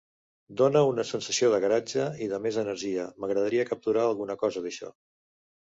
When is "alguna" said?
4.09-4.39